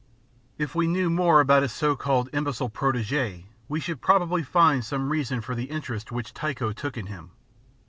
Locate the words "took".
6.73-6.97